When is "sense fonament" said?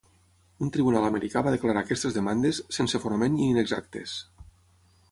2.79-3.39